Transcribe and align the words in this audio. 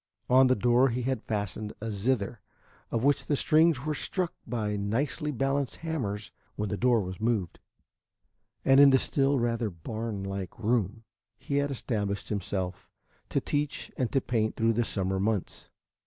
On 0.31 0.47
the 0.47 0.55
door 0.55 0.89
he 0.89 1.03
had 1.03 1.21
fastened 1.25 1.73
a 1.79 1.91
zither, 1.91 2.41
of 2.89 3.03
which 3.03 3.27
the 3.27 3.35
strings 3.35 3.85
were 3.85 3.93
struck 3.93 4.33
by 4.47 4.75
nicely 4.75 5.29
balanced 5.31 5.75
hammers 5.85 6.31
when 6.55 6.69
the 6.69 6.75
door 6.75 7.01
was 7.01 7.21
moved, 7.21 7.59
and 8.65 8.79
in 8.79 8.89
the 8.89 8.97
still 8.97 9.37
rather 9.37 9.69
barn 9.69 10.23
like 10.23 10.57
room, 10.57 11.03
he 11.37 11.57
had 11.57 11.69
established 11.69 12.29
himself 12.29 12.89
to 13.29 13.39
teach 13.39 13.91
and 13.95 14.11
to 14.11 14.21
paint 14.21 14.55
through 14.55 14.73
the 14.73 14.85
summer 14.85 15.19
months. 15.19 15.69